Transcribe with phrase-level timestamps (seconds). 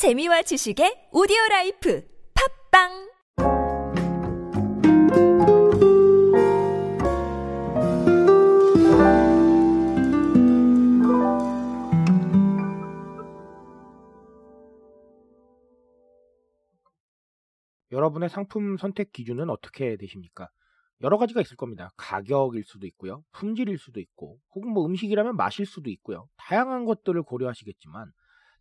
[0.00, 2.02] 재미와 지식의 오디오 라이프
[2.72, 2.88] 팟빵
[17.92, 20.48] 여러분의 상품 선택 기준은 어떻게 되십니까?
[21.02, 21.90] 여러 가지가 있을 겁니다.
[21.98, 23.22] 가격일 수도 있고요.
[23.32, 26.26] 품질일 수도 있고, 혹은 뭐 음식이라면 맛일 수도 있고요.
[26.38, 28.10] 다양한 것들을 고려하시겠지만,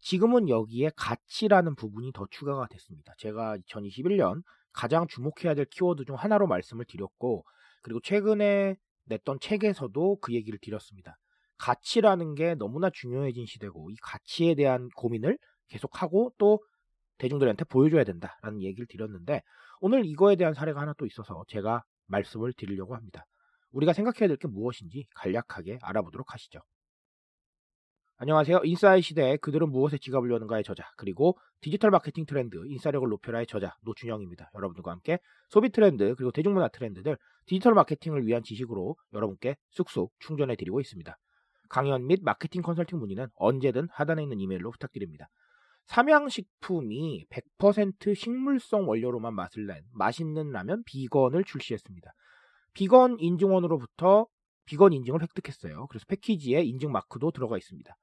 [0.02, 3.14] 지금은 여기에 가치라는 부분이 더 추가가 됐습니다.
[3.18, 4.42] 제가 2021년
[4.74, 7.44] 가장 주목해야 될 키워드 중 하나로 말씀을 드렸고,
[7.82, 8.76] 그리고 최근에
[9.06, 11.18] 냈던 책에서도 그 얘기를 드렸습니다.
[11.58, 15.38] 가치라는 게 너무나 중요해진 시대고, 이 가치에 대한 고민을
[15.70, 16.60] 계속하고 또
[17.18, 19.44] 대중들한테 보여줘야 된다라는 얘기를 드렸는데
[19.82, 23.26] 오늘 이거에 대한 사례가 하나 또 있어서 제가 말씀을 드리려고 합니다.
[23.72, 26.60] 우리가 생각해야 될 게 무엇인지 간략하게 알아보도록 하시죠.
[28.22, 28.64] 안녕하세요.
[28.66, 34.52] 인싸의 시대 그들은 무엇에 지갑을 여는가의 저자 그리고 디지털 마케팅 트렌드 인싸력을 높여라의 저자 노준영입니다.
[34.56, 40.82] 여러분들과 함께 소비 트렌드 그리고 대중문화 트렌드들 디지털 마케팅을 위한 지식으로 여러분께 쑥쑥 충전해 드리고
[40.82, 41.18] 있습니다.
[41.70, 45.30] 강연 및 마케팅 컨설팅 문의는 언제든 하단에 있는 이메일로 부탁드립니다.
[45.86, 52.12] 삼양식품이 100% 식물성 원료로만 맛을 낸 맛있는 라면 비건을 출시했습니다.
[52.74, 54.28] 비건 인증원으로부터
[54.66, 55.88] 비건 인증을 획득했어요.
[55.88, 57.96] 그래서 패키지에 인증 마크도 들어가 있습니다.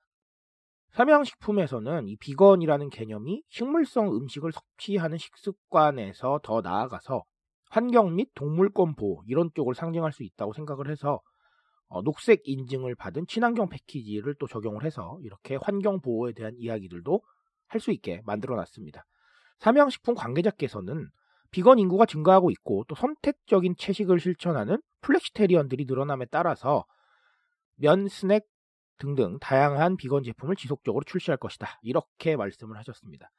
[0.96, 7.22] 삼양식품에서는 이 비건이라는 개념이 식물성 음식을 섭취하는 식습관에서 더 나아가서
[7.68, 11.20] 환경 및 동물권 보호 이런 쪽을 상징할 수 있다고 생각을 해서
[11.88, 17.20] 어, 녹색 인증을 받은 친환경 패키지를 또 적용을 해서 이렇게 환경 보호에 대한 이야기들도
[17.68, 19.04] 할 수 있게 만들어 놨습니다.
[19.58, 21.10] 삼양식품 관계자께서는
[21.50, 26.84] 비건 인구가 증가하고 있고 또 선택적인 채식을 실천하는 플렉시테리언들이 늘어남에 따라서
[27.76, 28.44] 면, 스낵
[28.98, 31.78] 등등 다양한 비건 제품을 지속적으로 출시할 것이다.
[31.82, 33.30] 이렇게 말씀을 하셨습니다.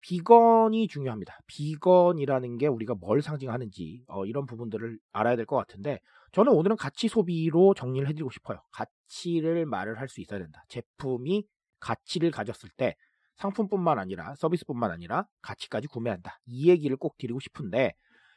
[0.00, 1.38] 비건이 중요합니다.
[1.46, 6.00] 비건이라는 게 우리가 뭘 상징하는지 어, 이런 부분들을 알아야 될 것 같은데
[6.32, 8.60] 저는 오늘은 가치 소비로 정리를 해드리고 싶어요.
[8.72, 10.62] 가치를 말을 할 수 있어야 된다.
[10.68, 11.44] 제품이
[11.80, 12.96] 가치를 가졌을 때
[13.36, 16.38] 상품뿐만 아니라 서비스뿐만 아니라 가치까지 구매한다.
[16.46, 17.94] 이 얘기를 꼭 드리고 싶은데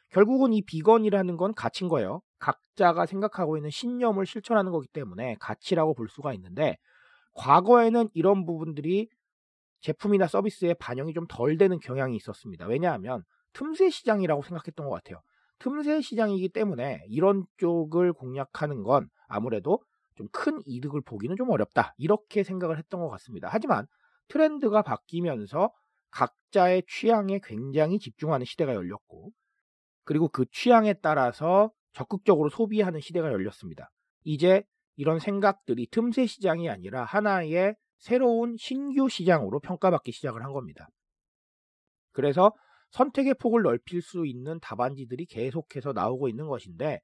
[0.10, 2.22] 결국은 이 비건이라는 건 가치인 거예요.
[2.40, 6.78] 각자가 생각하고 있는 신념을 실천하는 거기 때문에 가치라고 볼 수가 있는데
[7.34, 9.10] 과거에는 이런 부분들이
[9.82, 12.66] 제품이나 서비스에 반영이 좀 덜 되는 경향이 있었습니다.
[12.68, 15.22] 왜냐하면 틈새 시장이라고 생각했던 것 같아요.
[15.60, 19.82] 틈새 시장이기 때문에 이런 쪽을 공략하는 건 아무래도
[20.16, 21.94] 좀 큰 이득을 보기는 좀 어렵다.
[21.98, 23.50] 이렇게 생각을 했던 것 같습니다.
[23.52, 23.86] 하지만
[24.30, 25.72] 트렌드가 바뀌면서
[26.12, 29.32] 각자의 취향에 굉장히 집중하는 시대가 열렸고,
[30.06, 33.90] 그리고 그 취향에 따라서 적극적으로 소비하는 시대가 열렸습니다.
[34.24, 34.64] 이제
[34.98, 40.88] 이런 생각들이 틈새 시장이 아니라 하나의 새로운 신규 시장으로 평가받기 시작을 한 겁니다.
[42.12, 42.54] 그래서
[42.92, 47.00] 선택의 폭을 넓힐 수 있는 답안지들이 계속해서 나오고 있는 것인데,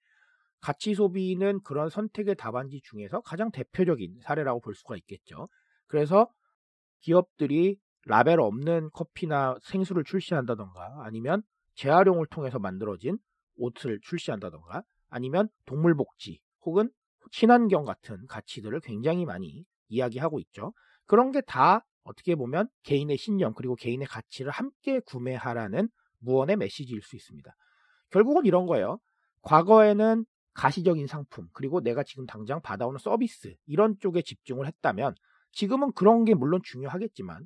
[0.62, 5.50] 가치 소비는 그런 선택의 답안지 중에서 가장 대표적인 사례라고 볼 수가 있겠죠.
[5.88, 6.30] 그래서
[7.00, 11.42] 기업들이 라벨 없는 커피나 생수를 출시한다던가 아니면
[11.75, 13.18] 재활용을 통해서 만들어진
[13.56, 16.90] 옷을 출시한다던가 아니면 동물복지 혹은
[17.31, 20.74] 친환경 같은 가치들을 굉장히 많이 이야기하고 있죠.
[21.06, 27.16] 그런 게 다 어떻게 보면 개인의 신념 그리고 개인의 가치를 함께 구매하라는 무언의 메시지일 수
[27.16, 27.53] 있습니다.
[28.09, 29.00] 결국은 이런 거예요.
[29.42, 35.16] 과거에는 가시적인 상품 그리고 내가 지금 당장 받아오는 서비스 이런 쪽에 집중을 했다면
[35.52, 37.46] 지금은 그런 게 물론 중요하겠지만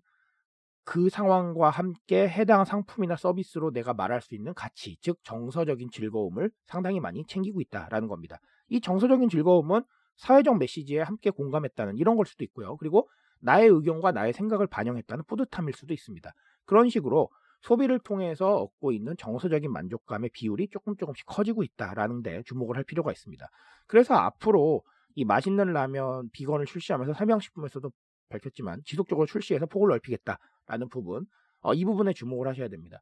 [0.88, 7.02] 그 상황과 함께 해당 상품이나 서비스로 내가 말할 수 있는 가치, 즉 정서적인 즐거움을 상당히
[7.02, 8.40] 많이 챙기고 있다라는 겁니다.
[8.70, 9.82] 이 정서적인 즐거움은
[10.16, 12.78] 사회적 메시지에 함께 공감했다는 이런 걸 수도 있고요.
[12.78, 13.10] 그리고
[13.42, 16.32] 나의 의견과 나의 생각을 반영했다는 뿌듯함일 수도 있습니다.
[16.64, 17.30] 그런 식으로
[17.64, 23.12] 소비를 통해서 얻고 있는 정서적인 만족감의 비율이 조금 조금씩 커지고 있다라는 데 주목을 할 필요가
[23.12, 23.46] 있습니다.
[23.88, 24.84] 그래서 앞으로
[25.16, 27.92] 이 맛있는 라면 비건을 출시하면서 삼양식품에서도
[28.30, 31.26] 밝혔지만 지속적으로 출시해서 폭을 넓히겠다 라는 부분
[31.62, 33.00] 어, 이 부분에 주목을 하셔야 됩니다.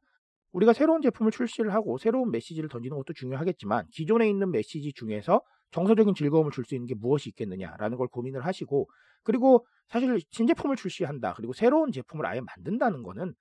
[0.52, 5.42] 우리가 새로운 제품을 출시를 하고 새로운 메시지를 던지는 것도 중요하겠지만 기존에 있는 메시지 중에서
[5.72, 8.88] 정서적인 즐거움을 줄 수 있는 게 무엇이 있겠느냐라는 걸 고민을 하시고
[9.22, 13.34] 그리고 사실 신제품을 출시한다 그리고 새로운 제품을 아예 만든다는 거는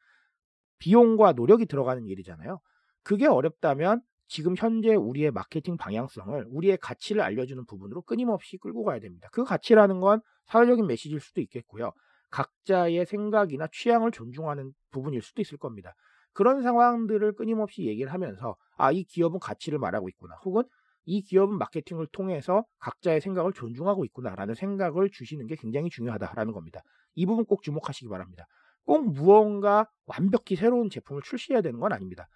[0.79, 2.59] 비용과 노력이 들어가는 일이잖아요.
[3.03, 9.29] 그게 어렵다면 지금 현재 우리의 마케팅 방향성을 우리의 가치를 알려주는 부분으로 끊임없이 끌고 가야 됩니다.
[9.31, 11.91] 그 가치라는 건 사회적인 메시지일 수도 있겠고요.
[12.35, 15.95] 각자의 생각이나 취향을 존중하는 부분일 수도 있을 겁니다.
[16.33, 20.35] 그런 상황들을 끊임없이 얘기를 하면서 아, 이 기업은 가치를 말하고 있구나.
[20.43, 20.63] 혹은
[21.05, 26.81] 이 기업은 마케팅을 통해서 각자의 생각을 존중하고 있구나라는 생각을 주시는 게 굉장히 중요하다라는 겁니다.
[27.13, 28.45] 이 부분 꼭 주목하시기 바랍니다.
[28.85, 32.27] 꼭 무언가 완벽히 새로운 제품을 출시해야 되는 건 아닙니다.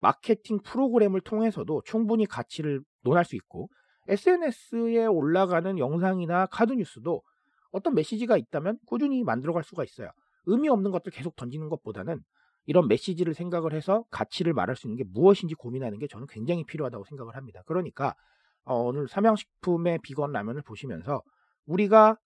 [0.00, 3.68] 마케팅 프로그램을 통해서도 충분히 가치를 논할 수 있고
[4.08, 7.22] SNS에 올라가는 영상이나 카드 뉴스도
[7.70, 10.10] 어떤 메시지가 있다면 꾸준히 만들어갈 수가 있어요.
[10.46, 12.20] 의미 없는 것들 계속 던지는 것보다는
[12.66, 17.04] 이런 메시지를 생각을 해서 가치를 말할 수 있는 게 무엇인지 고민하는 게 저는 굉장히 필요하다고
[17.04, 17.62] 생각을 합니다.
[17.66, 18.14] 그러니까
[18.64, 21.22] 어, 오늘 삼양식품의 비건 라면을 보시면서
[21.66, 22.16] 우리가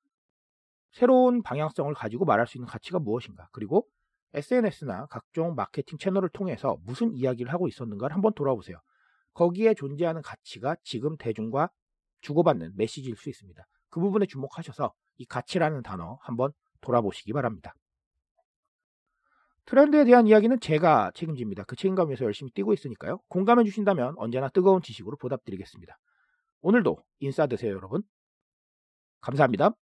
[0.90, 3.86] 새로운 방향성을 가지고 말할 수 있는 가치가 무엇인가 그리고
[4.34, 8.78] SNS나 각종 마케팅 채널을 통해서 무슨 이야기를 하고 있었는가를 한번 돌아보세요.
[9.34, 11.70] 거기에 존재하는 가치가 지금 대중과
[12.20, 13.62] 주고받는 메시지일 수 있습니다.
[13.90, 17.75] 그 부분에 주목하셔서 이 가치라는 단어 한번 돌아보시기 바랍니다.
[19.64, 21.64] 트렌드에 대한 이야기는 제가 책임집니다.
[21.64, 23.19] 그 책임감 위해서 열심히 뛰고 있으니까요.
[23.29, 25.97] 공감해 주신다면 언제나 뜨거운 지식으로 보답드리겠습니다.
[26.62, 28.03] 오늘도 인싸 되세요, 여러분.
[29.20, 29.73] 감사합니다.